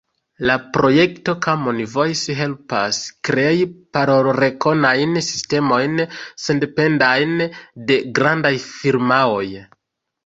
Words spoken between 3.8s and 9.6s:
parolrekonajn sistemojn, sendependajn de grandaj firmaoj.